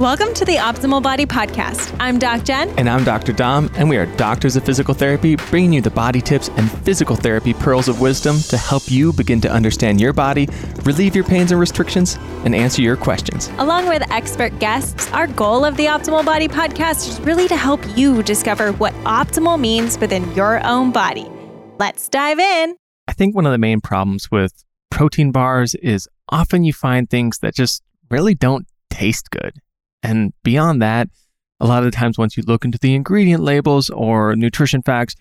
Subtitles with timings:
[0.00, 1.96] Welcome to the Optimal Body Podcast.
[1.98, 2.68] I'm Doc Jen.
[2.78, 3.32] And I'm Dr.
[3.32, 7.16] Dom, and we are doctors of physical therapy, bringing you the body tips and physical
[7.16, 10.50] therapy pearls of wisdom to help you begin to understand your body,
[10.82, 13.50] relieve your pains and restrictions, and answer your questions.
[13.56, 17.80] Along with expert guests, our goal of the Optimal Body Podcast is really to help
[17.96, 21.26] you discover what optimal means within your own body.
[21.78, 22.76] Let's dive in.
[23.08, 27.38] I think one of the main problems with protein bars is often you find things
[27.38, 29.54] that just really don't taste good.
[30.06, 31.08] And beyond that,
[31.58, 35.16] a lot of the times once you look into the ingredient labels or nutrition facts,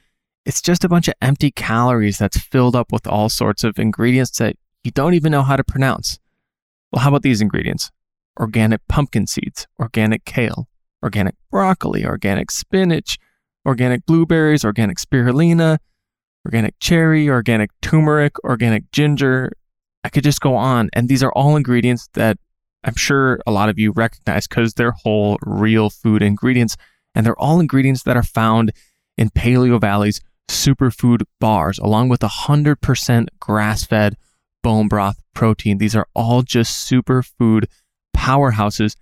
[0.46, 4.38] it's just a bunch of empty calories that's filled up with all sorts of ingredients
[4.38, 6.20] that you don't even know how to pronounce.
[6.92, 7.90] Well, how about these ingredients?
[8.40, 10.68] Organic pumpkin seeds, organic kale,
[11.02, 13.18] organic broccoli, organic spinach,
[13.66, 15.80] organic blueberries, organic spirulina,
[16.46, 19.52] organic cherry, organic turmeric, organic ginger.
[20.04, 20.92] I could just go on.
[20.94, 22.38] And these are all ingredients that
[22.86, 26.78] I'm sure a lot of you recognize because they're whole, real food ingredients.
[27.16, 28.72] And they're all ingredients that are found
[29.18, 34.16] in Paleo Valley's superfood bars, along with 100% grass fed
[34.62, 35.80] bone broth protein.
[35.80, 37.66] These are all just superfood
[38.16, 38.96] powerhouses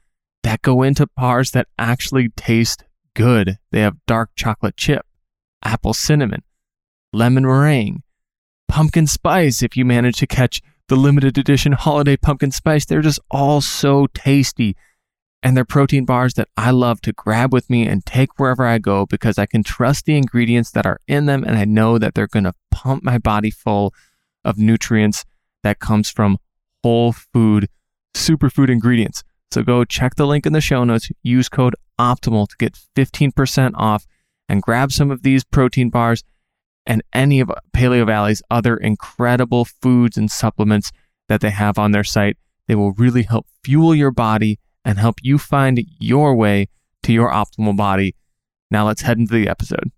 [0.43, 2.83] that go into bars that actually taste
[3.15, 3.57] good.
[3.71, 5.05] They have dark chocolate chip,
[5.63, 6.43] apple cinnamon,
[7.11, 8.03] lemon meringue,
[8.67, 12.85] pumpkin spice if you manage to catch the limited edition holiday pumpkin spice.
[12.85, 14.75] They're just all so tasty.
[15.41, 18.77] And they're protein bars that I love to grab with me and take wherever I
[18.77, 22.13] go because I can trust the ingredients that are in them and I know that
[22.13, 23.93] they're going to pump my body full
[24.45, 25.25] of nutrients
[25.63, 26.37] that comes from
[26.81, 27.67] whole food,
[28.15, 29.23] superfood ingredients.
[29.51, 33.71] So go check the link in the show notes, use code OPTIMAL to get 15%
[33.75, 34.05] off
[34.49, 36.23] and grab some of these protein bars
[36.85, 40.91] and any of Paleo Valley's other incredible foods and supplements
[41.29, 42.37] that they have on their site.
[42.67, 46.67] They will really help fuel your body and help you find your way
[47.03, 48.15] to your optimal body.
[48.71, 49.91] Now let's head into the episode.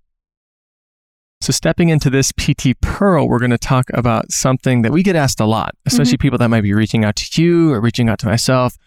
[1.42, 5.16] So, stepping into this PT Pearl, we're going to talk about something that we get
[5.16, 6.22] asked a lot, especially mm-hmm.
[6.22, 8.78] people that might be reaching out to you or reaching out to myself.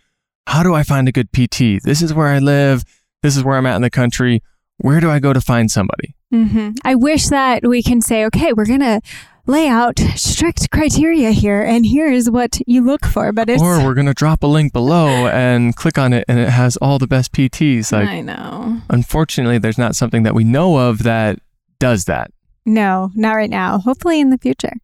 [0.46, 1.82] How do I find a good PT?
[1.84, 2.84] This is where I live.
[3.22, 4.42] This is where I'm at in the country.
[4.78, 6.14] Where do I go to find somebody?
[6.32, 6.70] Mm-hmm.
[6.84, 9.00] I wish that we can say, okay, we're going to
[9.46, 13.32] lay out strict criteria here, and here's what you look for.
[13.32, 16.38] But it's or we're going to drop a link below and click on it, and
[16.38, 17.90] it has all the best PTs.
[17.90, 18.80] Like, I know.
[18.90, 21.38] Unfortunately, there's not something that we know of that
[21.80, 22.30] does that.
[22.66, 23.78] No, not right now.
[23.78, 24.74] Hopefully, in the future.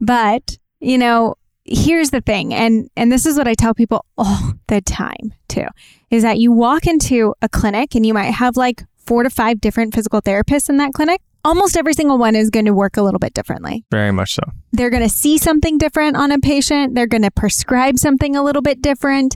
[0.00, 1.34] But you know,
[1.64, 5.66] here's the thing, and and this is what I tell people all the time too,
[6.10, 9.58] is that you walk into a clinic and you might have like four to five
[9.58, 13.02] different physical therapists in that clinic, almost every single one is going to work a
[13.02, 13.82] little bit differently.
[13.90, 14.42] Very much so.
[14.72, 18.42] They're going to see something different on a patient, they're going to prescribe something a
[18.44, 19.34] little bit different,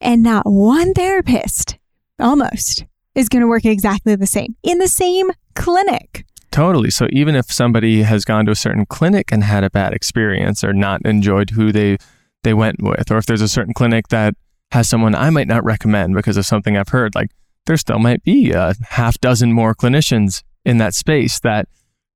[0.00, 1.78] and not one therapist
[2.18, 6.24] almost is going to work exactly the same in the same clinic.
[6.50, 6.90] Totally.
[6.90, 10.64] So even if somebody has gone to a certain clinic and had a bad experience
[10.64, 11.98] or not enjoyed who they
[12.44, 14.34] they went with, or if there's a certain clinic that
[14.70, 17.30] has someone I might not recommend because of something I've heard, like
[17.66, 21.68] there still might be a half dozen more clinicians in that space that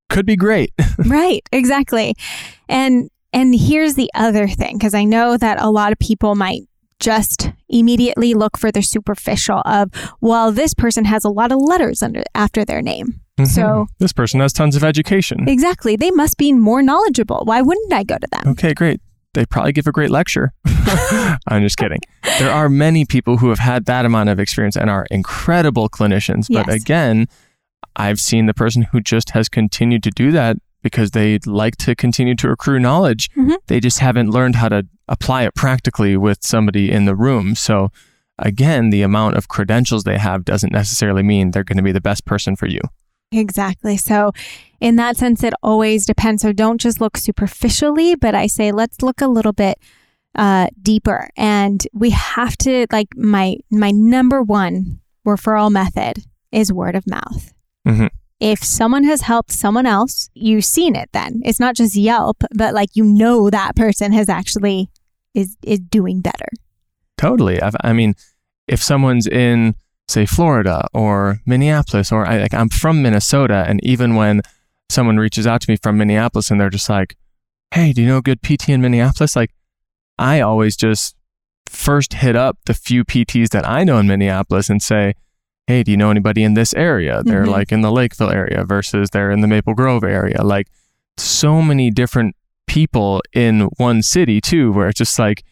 [0.09, 0.73] could be great.
[1.05, 2.15] right, exactly.
[2.69, 6.61] And and here's the other thing because I know that a lot of people might
[6.99, 12.01] just immediately look for the superficial of well this person has a lot of letters
[12.01, 13.19] under after their name.
[13.37, 13.45] Mm-hmm.
[13.45, 15.47] So this person has tons of education.
[15.47, 15.95] Exactly.
[15.95, 17.41] They must be more knowledgeable.
[17.43, 18.47] Why wouldn't I go to them?
[18.53, 18.99] Okay, great
[19.37, 20.51] they probably give a great lecture.
[21.47, 21.99] I'm just kidding.
[22.39, 26.47] There are many people who have had that amount of experience and are incredible clinicians.
[26.51, 26.81] But yes.
[26.81, 27.27] again,
[27.95, 31.93] I've seen the person who just has continued to do that because they like to
[31.93, 33.29] continue to accrue knowledge.
[33.35, 33.53] Mm-hmm.
[33.67, 37.53] They just haven't learned how to apply it practically with somebody in the room.
[37.53, 37.91] So,
[38.39, 42.01] again, the amount of credentials they have doesn't necessarily mean they're going to be the
[42.01, 42.81] best person for you.
[43.31, 43.97] Exactly.
[43.97, 44.31] So,
[44.79, 46.41] in that sense, it always depends.
[46.43, 49.79] So, don't just look superficially, but I say let's look a little bit
[50.35, 51.29] uh, deeper.
[51.35, 57.53] And we have to like my my number one referral method is word of mouth.
[57.87, 58.07] Mm-hmm.
[58.39, 61.09] If someone has helped someone else, you've seen it.
[61.11, 64.89] Then it's not just Yelp, but like you know that person has actually
[65.33, 66.47] is is doing better.
[67.17, 67.59] Totally.
[67.61, 68.13] I've, I mean,
[68.67, 69.75] if someone's in
[70.07, 74.41] say Florida or Minneapolis or I, like I'm from Minnesota and even when
[74.89, 77.15] someone reaches out to me from Minneapolis and they're just like,
[77.71, 79.51] "Hey, do you know a good PT in Minneapolis?" like
[80.17, 81.15] I always just
[81.67, 85.13] first hit up the few PTs that I know in Minneapolis and say,
[85.67, 87.51] "Hey, do you know anybody in this area?" They're mm-hmm.
[87.51, 90.41] like in the Lakeville area versus they're in the Maple Grove area.
[90.41, 90.67] Like
[91.17, 92.35] so many different
[92.67, 95.43] people in one city too where it's just like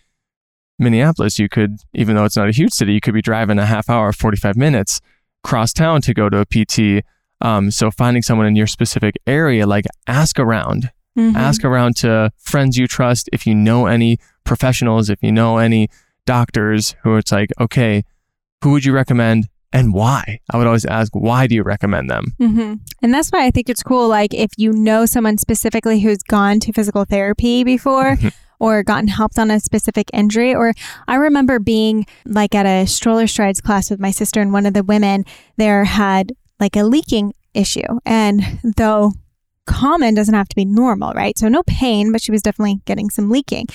[0.79, 3.65] Minneapolis, you could, even though it's not a huge city, you could be driving a
[3.65, 4.99] half hour, 45 minutes
[5.43, 7.03] cross town to go to a PT.
[7.41, 11.35] Um, so finding someone in your specific area, like ask around, Mhm.
[11.35, 13.29] ask around to friends you trust.
[13.31, 15.87] If you know any professionals, if you know any
[16.25, 18.03] doctors who it's like, okay,
[18.63, 20.39] who would you recommend and why?
[20.51, 22.33] I would always ask, why do you recommend them?
[22.39, 24.07] hmm And that's why I think it's cool.
[24.07, 28.33] Like, if you know someone specifically who's gone to physical therapy before Mhm.
[28.65, 30.73] Or gotten helped on a specific injury, or
[31.07, 34.73] I remember being like at a stroller strides class with my sister, and one of
[34.73, 35.23] the women
[35.57, 37.99] there had like a leaking issue.
[38.05, 39.11] And though
[39.67, 41.37] common doesn't have to be normal, right?
[41.37, 43.67] So no pain, but she was definitely getting some leaking.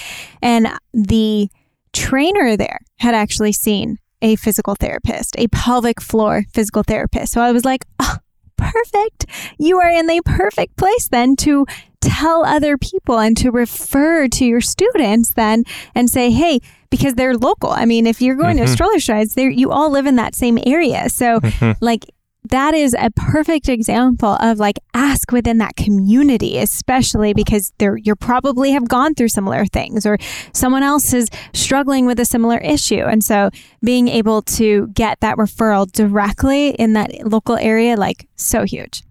[0.43, 1.49] And the
[1.93, 7.33] trainer there had actually seen a physical therapist, a pelvic floor physical therapist.
[7.33, 8.17] So I was like, oh,
[8.57, 9.27] perfect.
[9.59, 11.67] You are in the perfect place then to
[12.01, 15.65] tell other people and to refer to your students then
[15.95, 16.61] and say, hey,
[16.91, 17.71] because they're local.
[17.71, 18.69] I mean, if you're going to Mhm.
[18.73, 21.09] stroller strides, there you all live in that same area.
[21.09, 21.41] So
[21.81, 22.07] like
[22.49, 28.17] that is a perfect example of like ask within that community, especially because they're you
[28.17, 30.17] probably have gone through similar things or
[30.55, 33.03] someone else is struggling with a similar issue.
[33.05, 33.51] And so
[33.85, 39.03] being able to get that referral directly in that local area, like so huge.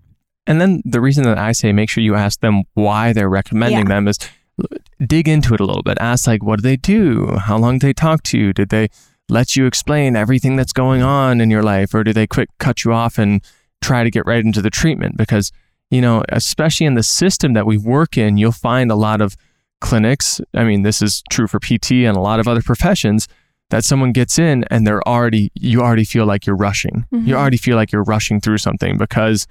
[0.49, 3.79] And then the reason that I say make sure you ask them why they're recommending
[3.87, 3.95] Yeah.
[3.95, 4.19] them is
[5.05, 5.97] dig into it a little bit.
[6.01, 7.37] Ask like, what do they do?
[7.37, 8.51] How long did they talk to you?
[8.51, 8.89] Did they
[9.29, 12.83] let you explain everything that's going on in your life, or do they quick cut
[12.83, 13.41] you off and
[13.81, 15.15] try to get right into the treatment?
[15.17, 15.51] Because
[15.91, 19.35] you know, especially in the system that we work in, you'll find a lot of
[19.81, 20.39] clinics.
[20.53, 23.27] I mean, this is true for PT and a lot of other professions.
[23.71, 27.05] That someone gets in and they're already, you already feel like you're rushing.
[27.13, 27.27] Mhm.
[27.27, 29.45] You already feel like you're rushing through something because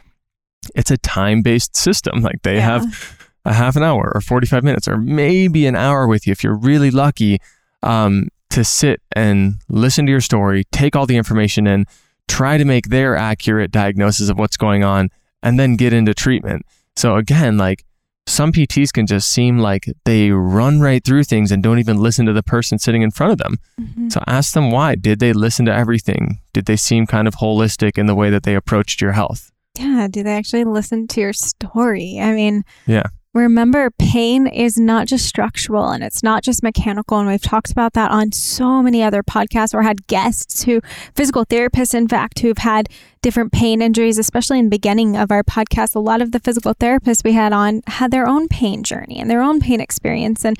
[0.74, 2.20] it's a time based system.
[2.20, 2.78] Like they Yeah.
[2.80, 6.42] have a half an hour or 45 minutes or maybe an hour with you if
[6.44, 7.38] you're really lucky
[7.82, 11.86] um, to sit and listen to your story, take all the information in,
[12.26, 15.08] try to make their accurate diagnosis of what's going on,
[15.42, 16.66] and then get into treatment.
[16.96, 17.84] So, again, like
[18.26, 22.26] some PTs can just seem like they run right through things and don't even listen
[22.26, 23.56] to the person sitting in front of them.
[23.80, 24.12] Mhm.
[24.12, 24.96] So, ask them why.
[24.96, 26.40] Did they listen to everything?
[26.52, 29.50] Did they seem kind of holistic in the way that they approached your health?
[29.78, 30.08] Yeah.
[30.10, 32.18] Do they actually listen to your story?
[32.20, 33.04] I mean, Yeah.
[33.34, 37.18] Remember, pain is not just structural and it's not just mechanical.
[37.18, 40.80] And we've talked about that on so many other podcasts or had guests who,
[41.14, 42.88] physical therapists, in fact, who've had
[43.20, 45.94] different pain injuries, especially in the beginning of our podcast.
[45.94, 49.30] A lot of the physical therapists we had on had their own pain journey and
[49.30, 50.44] their own pain experience.
[50.44, 50.56] And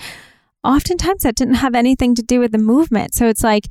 [0.63, 3.15] oftentimes that didn't have anything to do with the movement.
[3.15, 3.65] So it's like,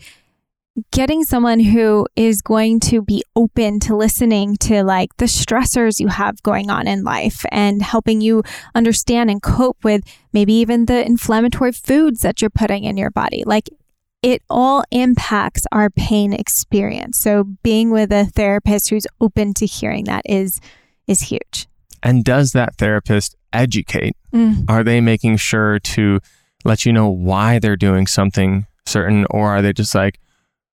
[0.91, 6.07] getting someone who is going to be open to listening to like the stressors you
[6.07, 8.43] have going on in life and helping you
[8.75, 10.03] understand and cope with
[10.33, 13.69] maybe even the inflammatory foods that you're putting in your body like
[14.21, 20.03] it all impacts our pain experience so being with a therapist who's open to hearing
[20.05, 20.59] that is
[21.07, 21.67] is huge
[22.03, 24.15] And does that therapist educate?
[24.33, 24.65] Mm.
[24.69, 26.19] Are they making sure to
[26.63, 30.19] let you know why they're doing something certain, or are they just like,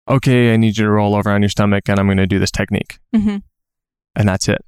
[0.09, 2.39] okay, I need you to roll over on your stomach and I'm going to do
[2.39, 2.99] this technique?
[3.13, 3.37] hmm
[4.15, 4.63] And that's it.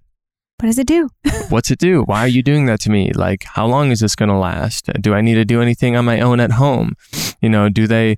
[0.60, 1.10] what does it do
[1.50, 2.04] What's it do?
[2.04, 3.12] Why are you doing that to me?
[3.14, 4.86] Like, how long is this going to last?
[5.02, 6.96] Do I need to do anything on my own at home?
[7.42, 8.18] You know, do they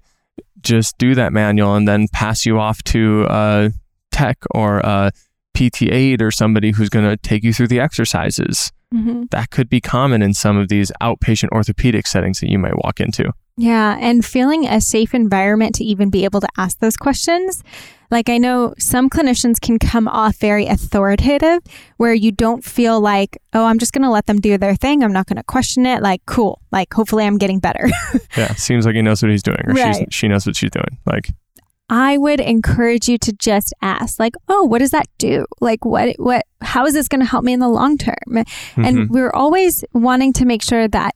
[0.62, 3.72] just do that manual and then pass you off to a
[4.12, 5.12] tech or a
[5.56, 8.72] PT aide or somebody who's going to take you through the exercises?
[8.92, 12.76] hmm That could be common in some of these outpatient orthopedic settings that you might
[12.84, 13.32] walk into.
[13.56, 17.64] Yeah, and feeling a safe environment to even be able to ask those questions.
[18.10, 21.60] Like, I know some clinicians can come off very authoritative
[21.98, 25.04] where you don't feel like, oh, I'm just going to let them do their thing.
[25.04, 26.02] I'm not going to question it.
[26.02, 26.62] Like, cool.
[26.72, 27.88] Like, hopefully I'm getting better.
[28.38, 30.12] Yeah, seems like he knows what he's doing, or she's, Right.
[30.14, 30.98] she knows what she's doing.
[31.06, 31.32] Like,
[31.90, 35.46] I would encourage you to just ask, like, oh, what does that do?
[35.62, 38.16] Like, what, what, how is this going to help me in the long term?
[38.28, 38.46] mhm.
[38.78, 41.14] And we're always wanting to make sure that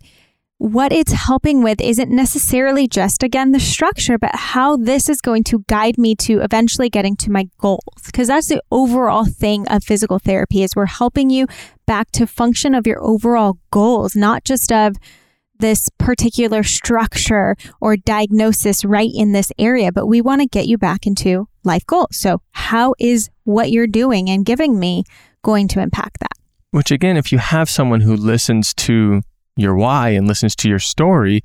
[0.59, 5.43] what it's helping with isn't necessarily just, again, the structure, but how this is going
[5.45, 7.79] to guide me to eventually getting to my goals.
[8.05, 11.47] Because that's the overall thing of physical therapy is we're helping you
[11.85, 14.95] back to function of your overall goals, not just of
[15.59, 20.77] this particular structure or diagnosis right in this area, but we want to get you
[20.77, 22.17] back into life goals.
[22.17, 25.03] So how is what you're doing and giving me
[25.43, 26.33] going to impact that?
[26.71, 29.21] Which again, if you have someone who listens to
[29.57, 31.41] your why and listens to your story,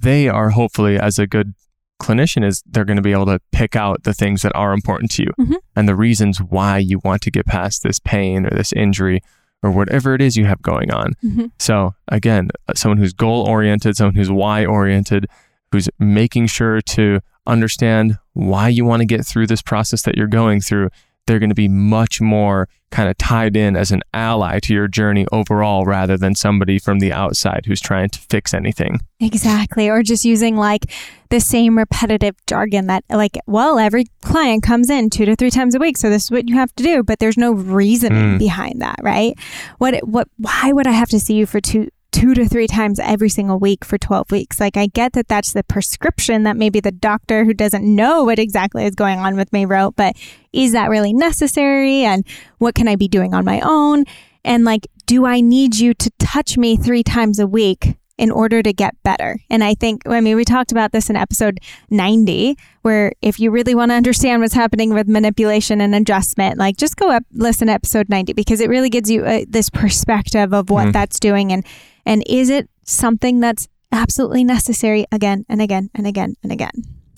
[0.00, 1.54] they are hopefully as a good
[2.02, 5.10] clinician is they're going to be able to pick out the things that are important
[5.12, 5.56] to you Mhm.
[5.76, 9.20] and the reasons why you want to get past this pain or this injury
[9.62, 11.14] or whatever it is you have going on.
[11.24, 11.50] Mhm.
[11.58, 15.26] So again, someone who's goal oriented, someone who's why oriented,
[15.72, 20.26] who's making sure to understand why you want to get through this process that you're
[20.26, 20.88] going through,
[21.26, 24.86] they're going to be much more kind of tied in as an ally to your
[24.86, 29.00] journey overall rather than somebody from the outside who's trying to fix anything.
[29.18, 29.88] Exactly.
[29.88, 30.92] Or just using like
[31.30, 35.74] the same repetitive jargon that, like, well, every client comes in two to three times
[35.74, 35.96] a week.
[35.96, 38.38] So this is what you have to do, but there's no reasoning Mm.
[38.38, 39.36] behind that, right?
[39.78, 43.00] What, what, why would I have to see you for two, two to three times
[43.00, 44.60] every single week for 12 weeks?
[44.60, 48.38] Like, I get that that's the prescription that maybe the doctor who doesn't know what
[48.38, 50.14] exactly is going on with me wrote, but
[50.52, 52.04] is that really necessary?
[52.04, 52.24] And
[52.58, 54.04] what can I be doing on my own?
[54.44, 58.62] And like, do I need you to touch me three times a week in order
[58.62, 59.40] to get better?
[59.50, 61.58] And I think, I mean, we talked about this in episode
[61.90, 66.76] 90, where if you really want to understand what's happening with manipulation and adjustment, like
[66.76, 70.54] just go up, listen to episode 90, because it really gives you uh, this perspective
[70.54, 70.92] of what Mhm.
[70.92, 71.52] that's doing.
[71.52, 71.64] And,
[72.06, 76.70] and is it something that's absolutely necessary again and again and again and again?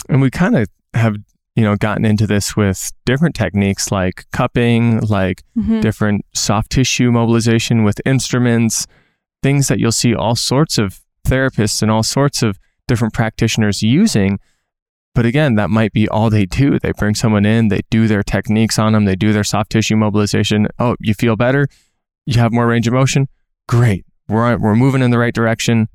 [0.08, 1.16] And we kind of have,
[1.54, 5.80] you know, gotten into this with different techniques like cupping, like Mhm.
[5.80, 8.86] different soft tissue mobilization with instruments,
[9.42, 14.38] things that you'll see all sorts of therapists and all sorts of different practitioners using.
[15.14, 16.78] But again, that might be all they do.
[16.78, 19.96] They bring someone in, they do their techniques on them, they do their soft tissue
[19.96, 20.68] mobilization.
[20.78, 21.66] Oh, you feel better?
[22.26, 23.26] You have more range of motion?
[23.68, 24.04] Great.
[24.28, 25.88] We're, we're moving in the right direction.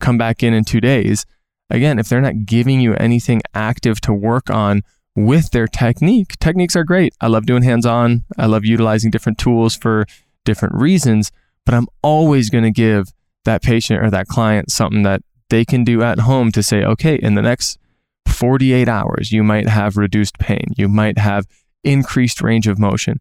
[0.00, 1.26] Come back in in two days.
[1.68, 4.82] Again, if they're not giving you anything active to work on
[5.14, 7.14] with their technique, techniques are great.
[7.20, 8.24] I love doing hands on.
[8.36, 10.06] I love utilizing different tools for
[10.44, 11.30] different reasons,
[11.64, 13.12] but I'm always going to give
[13.44, 17.16] that patient or that client something that they can do at home to say, okay,
[17.16, 17.78] in the next
[18.26, 20.66] 48 hours, you might have reduced pain.
[20.76, 21.46] You might have
[21.84, 23.20] increased range of motion.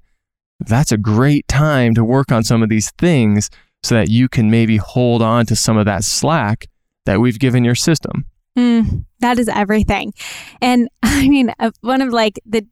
[0.60, 3.50] That's a great time to work on some of these things
[3.84, 6.68] so that you can maybe hold on to some of that slack
[7.06, 8.26] that we've given your system.
[8.58, 10.14] Mm, that is everything.
[10.62, 12.66] And I mean, uh, one of like the,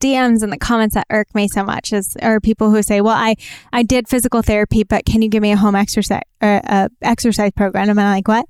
[0.00, 3.14] DMs and the comments that irk me so much is are people who say, "Well,
[3.14, 3.36] I
[3.72, 7.52] I did physical therapy, but can you give me a home exercise uh, uh, exercise
[7.54, 8.46] program?" And I'm like, "What?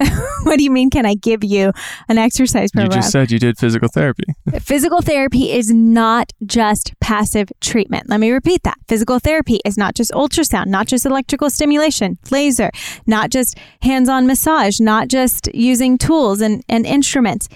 [0.42, 0.90] what do you mean?
[0.90, 1.72] Can I give you
[2.08, 4.24] an exercise You just said you did physical therapy.
[4.60, 8.08] Physical therapy is not just passive treatment.
[8.08, 8.76] Let me repeat that.
[8.88, 12.70] Physical therapy is not just ultrasound, not just electrical stimulation, laser,
[13.06, 17.48] not just hands on massage, not just using tools and, and instruments.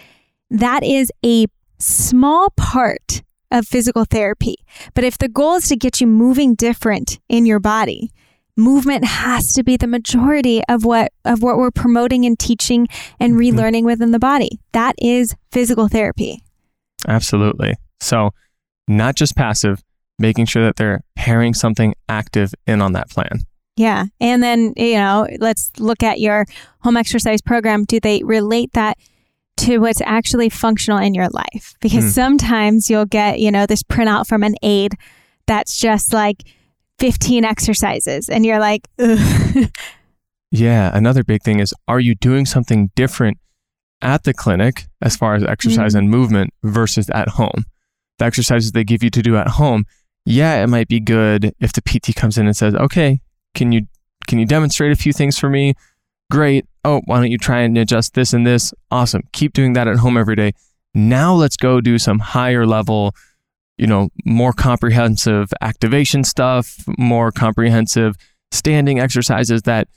[0.51, 1.47] That is a
[1.79, 4.57] small part of physical therapy.
[4.95, 8.13] But if the goal is to get you moving different in your body,
[8.59, 12.89] movement has to be the majority of what of what we're promoting and teaching
[13.21, 13.39] and Mhm.
[13.39, 14.61] relearning within the body.
[14.73, 16.43] That is physical therapy.
[17.07, 17.75] Absolutely.
[18.01, 18.31] So,
[18.89, 19.83] not just passive,
[20.19, 23.41] making sure that they're pairing something active in on that plan.
[23.77, 24.07] Yeah.
[24.21, 26.47] And then, you know, let's look at your
[26.81, 27.85] home exercise program.
[27.85, 28.99] Do they relate that
[29.59, 31.75] to what's actually functional in your life?
[31.81, 32.11] Because Hmm.
[32.11, 34.95] sometimes you'll get, you know, this printout from an aide
[35.47, 36.43] that's just like
[36.99, 39.71] 15 exercises and you're like, Ugh.
[40.51, 40.91] Yeah.
[40.97, 43.39] Another big thing is are you doing something different
[44.01, 45.99] at the clinic as far as exercise Mm.
[45.99, 47.65] and movement versus at home?
[48.19, 49.85] The exercises they give you to do at home,
[50.25, 53.21] yeah, it might be good if the PT comes in and says, okay,
[53.55, 53.87] can you
[54.27, 55.75] can you demonstrate a few things for me?
[56.31, 56.67] Great.
[56.85, 58.75] Oh, why don't you try and adjust this and this?
[58.91, 59.23] Awesome.
[59.33, 60.53] Keep doing that at home every day.
[60.95, 63.15] Now let's go do some higher level,
[63.79, 68.17] you know, more comprehensive activation stuff, more comprehensive
[68.51, 69.89] standing exercises that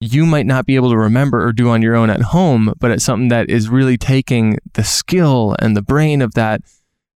[0.00, 2.90] you might not be able to remember or do on your own at home, but
[2.90, 6.60] it's something that is really taking the skill and the brain of that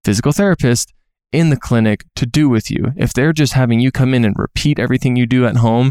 [0.04, 0.92] physical therapist
[1.32, 2.92] in the clinic to do with you.
[2.96, 5.90] If they're just having you come in and repeat everything you do at home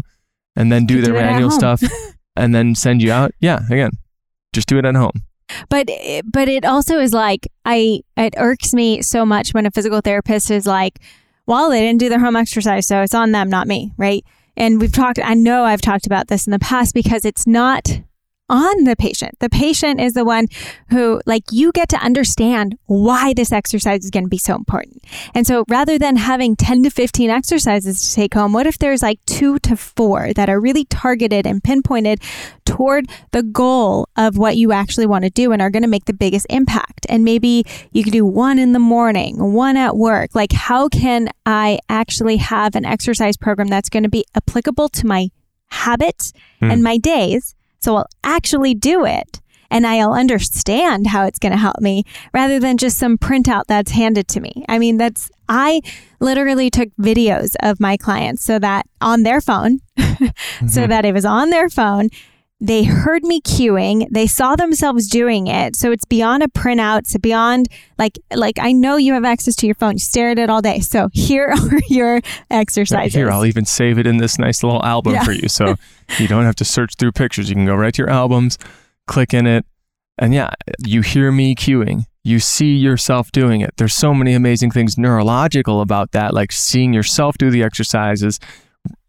[0.56, 1.82] and then do Do their at manual stuff
[2.36, 3.90] and then send you out, yeah, again,
[4.54, 5.22] just do it at home.
[5.68, 5.88] But
[6.24, 10.50] but it also is like I it irks me so much when a physical therapist
[10.50, 11.00] is like,
[11.46, 14.24] well, they didn't do their home exercise, so it's on them, not me, right?
[14.56, 15.18] And we've talked.
[15.18, 18.00] I know I've talked about this in the past because it's not
[18.48, 19.38] on the patient.
[19.40, 20.46] The patient is the one
[20.90, 25.02] who, like, you get to understand why this exercise is going to be so important.
[25.34, 29.02] And so rather than having 10 to 15 exercises to take home, what if there's
[29.02, 32.20] like two to four that are really targeted and pinpointed
[32.64, 36.04] toward the goal of what you actually want to do and are going to make
[36.04, 37.04] the biggest impact?
[37.08, 40.34] And maybe you could do one in the morning, one at work.
[40.34, 45.06] Like, how can I actually have an exercise program that's going to be applicable to
[45.06, 45.30] my
[45.70, 46.70] habits Hmm.
[46.70, 47.55] and my days?
[47.80, 49.40] So I'll actually do it
[49.70, 53.90] and I'll understand how it's going to help me rather than just some printout that's
[53.92, 54.64] handed to me.
[54.68, 55.80] I mean, that's, I
[56.20, 60.88] literally took videos of my clients so that on their phone, so Mhm.
[60.88, 62.10] that it was on their phone.
[62.58, 67.16] They heard me cueing they saw themselves doing it so it's beyond a printout it's
[67.18, 70.48] beyond like like i know you have access to your phone you stare at it
[70.48, 72.20] all day so here are your
[72.50, 75.24] exercises Here, I'll even save it in this nice little album Yeah.
[75.24, 75.48] for you.
[75.48, 75.74] So
[76.18, 77.48] you don't have to search through pictures.
[77.50, 78.56] You can go right to your albums,
[79.06, 79.66] click in it.
[80.18, 80.50] And yeah,
[80.84, 82.04] you hear me cueing.
[82.24, 83.74] You see yourself doing it.
[83.76, 88.40] There's so many amazing things neurological about that, like seeing yourself do the exercises,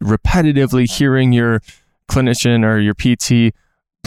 [0.03, 1.61] repetitively hearing your
[2.09, 3.53] clinician or your PT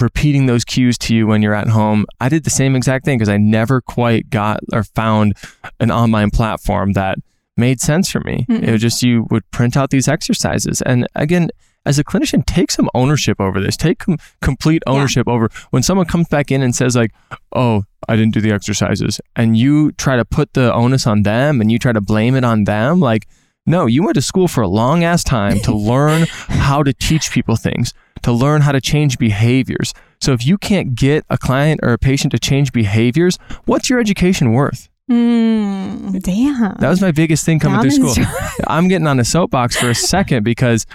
[0.01, 2.07] repeating those cues to you when you're at home.
[2.21, 5.35] I did the same exact thing because I never quite got or found
[5.79, 7.19] an online platform that
[7.57, 8.47] made sense for me.
[8.49, 8.63] Mm-mm.
[8.63, 10.81] It was just you would print out these exercises.
[10.83, 11.51] And again,
[11.85, 13.77] as a clinician, take some ownership over this.
[13.77, 14.93] Take com- complete Yeah.
[14.95, 17.11] ownership over when someone comes back in and says like,
[17.55, 21.61] "Oh, I didn't do the exercises," and you try to put the onus on them
[21.61, 23.01] and you try to blame it on them.
[23.01, 23.27] Like,
[23.71, 27.31] no, you went to school for a long ass time to learn how to teach
[27.31, 29.95] people things, to learn how to change behaviors.
[30.21, 34.01] So if you can't get a client or a patient to change behaviors, what's your
[34.01, 34.89] education worth?
[35.11, 38.25] mm, damn That was my biggest thing coming Down through school.
[38.67, 40.87] I'm getting on a soapbox for a second because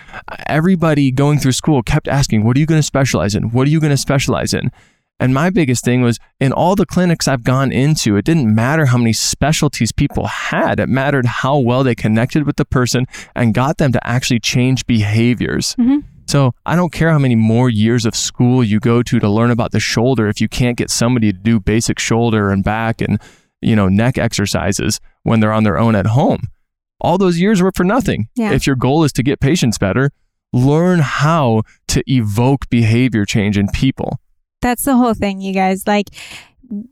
[0.47, 3.51] everybody going through school kept asking, What are you going to specialize in?
[3.51, 4.71] What are you going to specialize in?
[5.19, 8.87] And my biggest thing was in all the clinics I've gone into, it didn't matter
[8.87, 10.79] how many specialties people had.
[10.79, 14.85] It mattered how well they connected with the person and got them to actually change
[14.85, 15.73] behaviors.
[15.79, 16.03] Mhm.
[16.27, 19.51] So I don't care how many more years of school you go to to learn
[19.51, 23.19] about the shoulder if you can't get somebody to do basic shoulder and back and
[23.61, 26.47] you know neck exercises when they're on their own at home.
[26.99, 28.27] All those years were for nothing.
[28.35, 28.51] Yeah.
[28.51, 30.11] If your goal is to get patients better,
[30.51, 34.19] learn how to evoke behavior change in people.
[34.65, 35.85] That's the whole thing, you guys.
[35.85, 36.09] Like,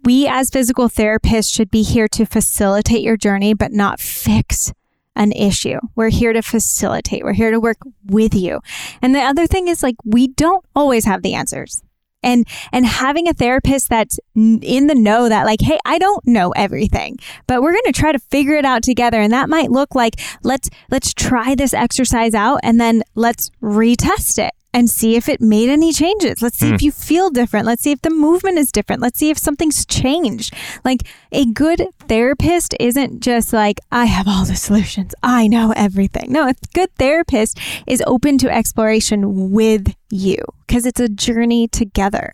[0.04, 4.72] we as physical therapists should be here to facilitate your journey, but not fix
[5.16, 5.80] an issue.
[5.96, 8.60] We're here to facilitate, we're here to work with you.
[9.02, 11.82] And the other thing is, like, we don't always have the answers.
[12.22, 16.52] And, and having a therapist that's in the know that like hey i don't know
[16.52, 17.18] everything
[17.48, 20.22] but we're going to try to figure it out together and that might look like
[20.42, 25.40] let's let's try this exercise out and then let's retest it and see if it
[25.42, 26.76] made any changes let's see Hmm.
[26.76, 29.86] if you feel different let's see if the movement is different let's see if something's
[29.86, 35.74] changed like a good therapist isn't just like i have all the solutions i know
[35.76, 41.68] everything no a good therapist is open to exploration with you because it's a journey
[41.68, 42.34] together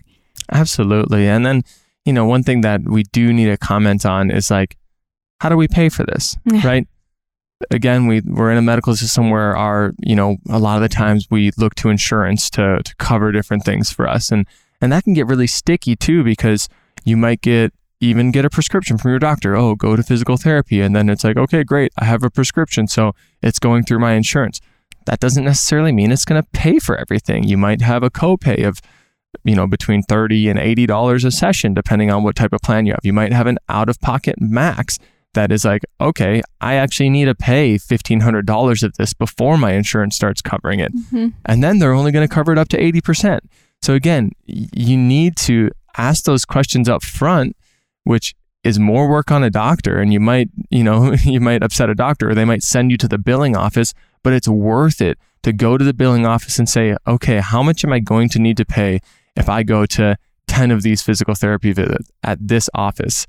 [0.52, 1.28] Absolutely.
[1.28, 1.62] And then,
[2.06, 4.75] you know, one thing that we do need to comment on is like,
[5.41, 6.36] how do we pay for this?
[6.63, 6.88] Right.
[7.71, 10.89] Again, we, we're in a medical system where our, you know, a lot of the
[10.89, 14.31] times we look to insurance to, to cover different things for us.
[14.31, 14.47] And,
[14.81, 16.69] and that can get really sticky too, because
[17.03, 19.55] you might get, even get a prescription from your doctor.
[19.57, 20.79] Oh, go to physical therapy.
[20.79, 21.91] And then it's like, okay, great.
[21.97, 22.87] I have a prescription.
[22.87, 24.61] So it's going through my insurance.
[25.05, 27.43] That doesn't necessarily mean it's going to pay for everything.
[27.43, 28.79] You might have a copay of
[29.43, 32.93] you know, between 30 and $80 a session, depending on what type of plan you
[32.93, 33.05] have.
[33.05, 34.97] You might have an out of pocket max
[35.33, 40.15] that is like, okay, I actually need to pay $1,500 of this before my insurance
[40.15, 40.93] starts covering it.
[40.95, 41.27] Mm-hmm.
[41.45, 43.39] And then they're only going to cover it up to 80%.
[43.81, 47.55] So again, you need to ask those questions up front,
[48.03, 49.99] which is more work on a doctor.
[49.99, 52.97] And you might, you know, you might upset a doctor or they might send you
[52.97, 56.67] to the billing office, but it's worth it to go to the billing office and
[56.67, 58.99] say, okay, how much am I going to need to pay
[59.35, 63.25] if I go to 10 of these physical therapy visits at this office?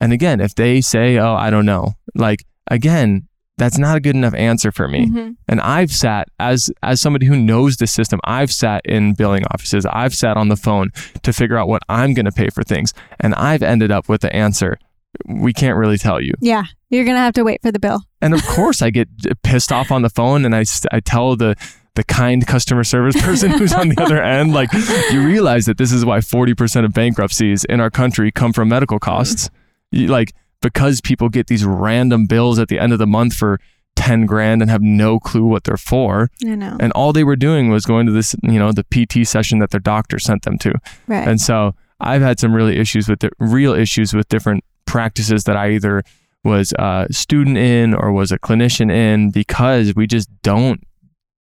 [0.00, 3.26] And again, if they say, oh, I don't know, like, again,
[3.58, 5.06] that's not a good enough answer for me.
[5.06, 5.36] Mhm.
[5.46, 9.84] And I've sat as as somebody who knows the system, I've sat in billing offices,
[9.84, 10.90] I've sat on the phone
[11.22, 14.22] to figure out what I'm going to pay for things, and I've ended up with
[14.22, 14.78] the answer
[15.26, 16.32] we can't really tell you.
[16.40, 18.04] Yeah, you're gonna have to wait for the bill.
[18.22, 19.08] And of course, I get
[19.42, 21.56] pissed off on the phone, and I I tell the
[21.96, 24.72] the kind customer service person who's on the other end, like,
[25.10, 29.00] you realize that this is why 40% of bankruptcies in our country come from medical
[29.00, 29.50] costs.
[29.92, 33.58] Like, because people get these random bills at the end of the month for
[33.96, 36.30] 10 grand and have no clue what they're for.
[36.46, 36.76] I know.
[36.80, 39.70] And all they were doing was going to this, you know, the PT session that
[39.70, 40.72] their doctor sent them to.
[41.06, 41.26] right.
[41.26, 45.56] And so I've had some really issues with the real issues with different practices that
[45.56, 46.02] I either
[46.44, 50.82] was a student in or was a clinician in because we just don't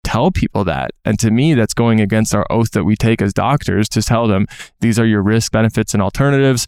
[0.05, 0.93] tell people that.
[1.05, 4.27] And to me, that's going against our oath that we take as doctors to tell
[4.27, 4.47] them
[4.81, 6.67] these are your risk benefits and alternatives.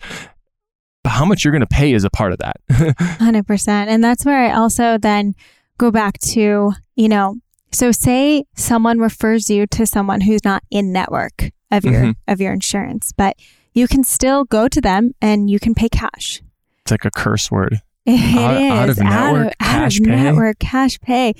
[1.02, 2.56] But how much you're going to pay is a part of that.
[2.70, 3.68] 100%.
[3.68, 5.34] And that's where I also then
[5.78, 7.36] go back to, you know,
[7.72, 12.14] so say someone refers you to someone who's not in network of your Mhm.
[12.26, 13.36] of your insurance, but
[13.74, 16.42] you can still go to them and you can pay cash.
[16.82, 17.80] it's like a curse word.
[18.06, 20.10] It Out- out is of network, out cash of pay?
[20.10, 21.34] network cash pay.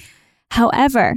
[0.52, 1.16] However,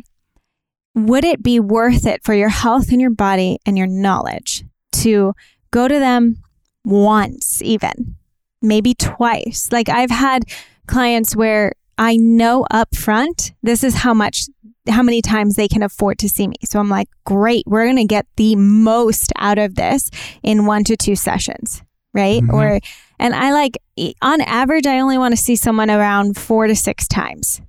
[0.95, 5.33] would it be worth it for your health and your body and your knowledge to
[5.71, 6.37] go to them
[6.85, 8.15] once, even
[8.63, 9.69] maybe twice?
[9.71, 10.43] Like I've had
[10.87, 14.47] clients where I know up front this is how much
[14.89, 16.55] how many times they can afford to see me.
[16.65, 20.09] So I'm like, great, we're going to get the most out of this
[20.41, 21.81] in one to two sessions,
[22.13, 22.41] right?
[22.41, 22.53] Mm-hmm.
[22.53, 22.79] Or,
[23.17, 23.77] and I like,
[24.21, 27.61] on average, I only want to see someone around four to six times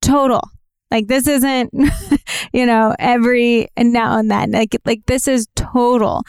[0.00, 0.42] total.
[0.90, 1.72] Like this isn't,
[2.52, 4.50] you know, every now and then.
[4.52, 6.22] Like, like this is total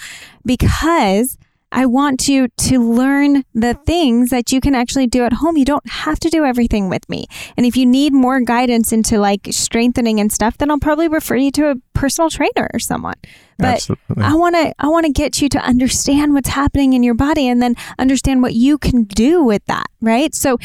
[0.45, 1.38] because
[1.71, 5.57] I want you to learn the things that you can actually do at home.
[5.57, 7.27] You don't have to do everything with me.
[7.57, 11.35] And if you need more guidance into like strengthening and stuff, then I'll probably refer
[11.35, 13.15] you to a personal trainer or someone.
[13.57, 14.23] But Absolutely.
[14.23, 17.47] I want to I want to get you to understand what's happening in your body
[17.47, 20.33] and then understand what you can do with that, right?
[20.33, 20.57] So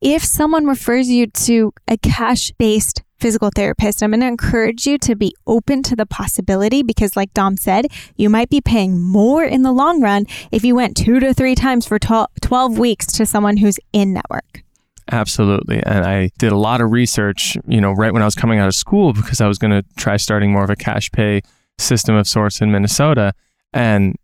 [0.00, 5.16] if someone refers you to a cash-based physical therapist, I'm going to encourage you to
[5.16, 9.62] be open to the possibility because, like Dom said, you might be paying more in
[9.62, 13.56] the long run if you went two to three times for 12 weeks to someone
[13.56, 14.62] who's in network.
[15.10, 15.82] Absolutely.
[15.84, 18.68] And I did a lot of research, you know, right when I was coming out
[18.68, 21.40] of school because I was going to try starting more of a cash pay
[21.78, 23.32] system of sorts in Minnesota.
[23.72, 24.14] And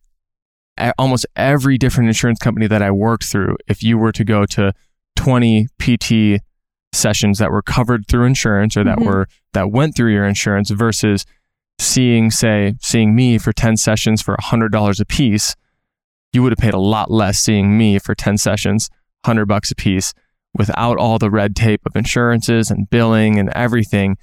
[0.98, 4.72] almost every different insurance company that I worked through, if you were to go to
[5.24, 6.42] 20 PT
[6.92, 9.08] sessions that were covered through insurance or that mm-hmm.
[9.08, 11.24] were that went through your insurance versus
[11.78, 15.56] seeing say seeing me for 10 sessions for $100 a piece
[16.34, 18.90] you would have paid a lot less seeing me for 10 sessions
[19.24, 20.12] 100 bucks a piece
[20.52, 24.18] without all the red tape of insurances and billing and everything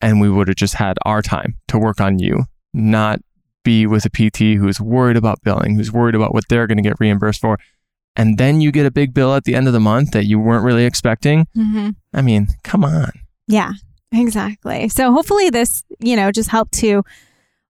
[0.00, 3.20] and we would have just had our time to work on you not
[3.62, 6.82] be with a PT who's worried about billing who's worried about what they're going to
[6.82, 7.58] get reimbursed for
[8.16, 10.38] and then you get a big bill at the end of the month that you
[10.38, 11.46] weren't really expecting.
[11.56, 11.90] Mm-hmm.
[12.14, 13.12] I mean, come on.
[13.46, 13.72] Yeah,
[14.12, 14.88] exactly.
[14.88, 17.04] So hopefully this, you know, just helped to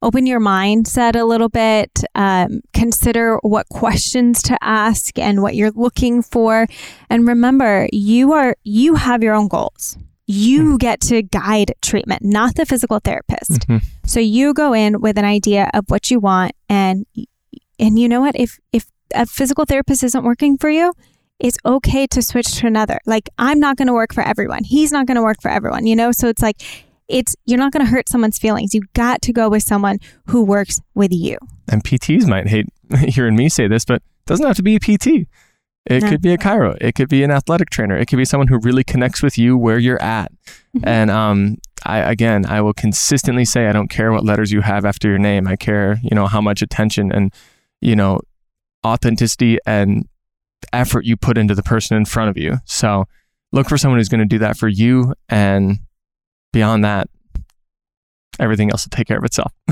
[0.02, 5.70] open your mindset a little bit, um, consider what questions to ask and what you're
[5.72, 6.66] looking for.
[7.10, 9.98] And remember, you are, you have your own goals.
[10.28, 10.76] You mm-hmm.
[10.76, 13.66] get to guide treatment, not the physical therapist.
[13.68, 13.86] Mm-hmm.
[14.04, 17.06] So you go in with an idea of what you want and
[17.78, 20.92] and you know what if if a physical therapist isn't working for you,
[21.38, 22.98] it's okay to switch to another.
[23.06, 24.64] Like I'm not going to work for everyone.
[24.64, 26.12] He's not going to work for everyone, you know?
[26.12, 26.62] So it's like
[27.08, 28.74] it's you're not going to hurt someone's feelings.
[28.74, 31.38] You got to go with someone who works with you.
[31.68, 32.66] And PTs might hate
[33.08, 35.28] hearing me say this, but it doesn't have to be a PT.
[35.88, 36.08] It no.
[36.08, 36.76] could be a chiro.
[36.80, 37.96] It could be an athletic trainer.
[37.96, 40.32] It could be someone who really connects with you where you're at.
[40.76, 40.88] Mm-hmm.
[40.88, 44.84] And um, I again, I will consistently say, I don't care what letters you have
[44.84, 45.46] after your name.
[45.46, 47.32] I care, you know, how much attention and
[47.80, 48.20] you know
[48.86, 50.08] authenticity and
[50.72, 52.56] effort you put into the person in front of you.
[52.64, 53.04] So
[53.52, 55.14] look for someone who's going to do that for you.
[55.28, 55.78] And
[56.52, 57.08] beyond that,
[58.38, 59.52] everything else will take care of itself.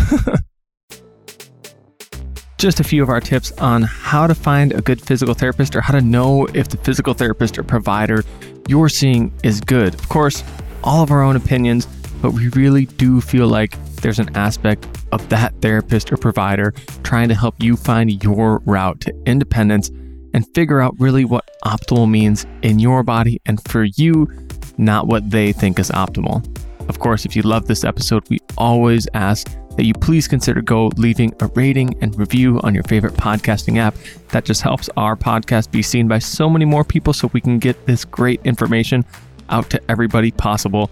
[2.59, 5.81] Just a few of our tips on how to find a good physical therapist or
[5.81, 8.25] how to know if the physical therapist or provider
[8.69, 9.95] you're seeing is good.
[9.95, 10.43] Of course,
[10.83, 11.87] all of our own opinions,
[12.23, 17.27] but we really do feel like there's an aspect of that therapist or provider trying
[17.27, 19.89] to help you find your route to independence
[20.35, 24.29] and figure out really what optimal means in your body and for you,
[24.77, 26.47] not what they think is optimal.
[26.87, 30.89] Of course, if you love this episode, we always ask that you please consider go
[30.99, 33.95] leaving a rating and review on your favorite podcasting app.
[34.33, 37.59] That just helps our podcast be seen by so many more people so we can
[37.59, 39.03] get this great information
[39.49, 40.91] out to everybody possible.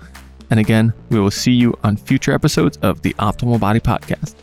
[0.52, 4.34] And again, we will see you on future episodes of the Optimal Body Podcast.